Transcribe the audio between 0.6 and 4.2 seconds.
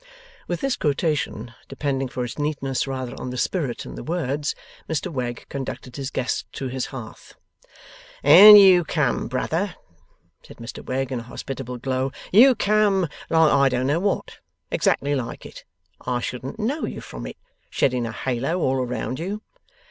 this quotation (depending for its neatness rather on the spirit than the